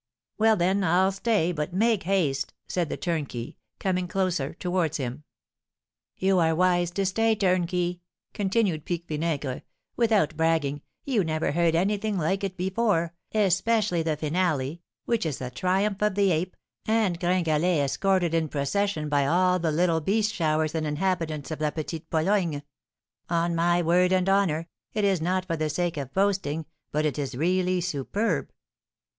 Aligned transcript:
"Well, 0.39 0.55
then, 0.55 0.83
I'll 0.83 1.11
stay, 1.11 1.51
but 1.51 1.73
make 1.75 2.01
haste," 2.01 2.55
said 2.67 2.89
the 2.89 2.97
turnkey, 2.97 3.57
coming 3.77 4.07
closer 4.07 4.55
towards 4.55 4.97
him. 4.97 5.25
"You 6.17 6.39
are 6.39 6.55
wise 6.55 6.89
to 6.93 7.05
stay, 7.05 7.35
turnkey," 7.35 8.01
continued 8.33 8.83
Pique 8.83 9.07
Vinaigre; 9.07 9.61
"without 9.95 10.35
bragging, 10.35 10.81
you 11.05 11.23
never 11.23 11.51
heard 11.51 11.75
anything 11.75 12.17
like 12.17 12.43
it 12.43 12.57
before, 12.57 13.13
especially 13.35 14.01
the 14.01 14.17
finale, 14.17 14.81
which 15.05 15.23
is 15.23 15.37
the 15.37 15.51
triumph 15.51 16.01
of 16.01 16.15
the 16.15 16.31
ape, 16.31 16.57
and 16.87 17.19
Gringalet 17.19 17.81
escorted 17.83 18.33
in 18.33 18.49
procession 18.49 19.07
by 19.07 19.27
all 19.27 19.59
the 19.59 19.71
little 19.71 20.01
beast 20.01 20.33
showers 20.33 20.73
and 20.73 20.87
inhabitants 20.87 21.51
of 21.51 21.61
La 21.61 21.69
Petite 21.69 22.09
Pologne. 22.09 22.63
On 23.29 23.53
my 23.53 23.83
word 23.83 24.11
and 24.11 24.27
honour, 24.27 24.67
it 24.95 25.03
is 25.05 25.21
not 25.21 25.45
for 25.45 25.57
the 25.57 25.69
sake 25.69 25.97
of 25.97 26.11
boasting, 26.11 26.65
but 26.91 27.05
it 27.05 27.19
is 27.19 27.35
really 27.35 27.79
superb." 27.79 28.49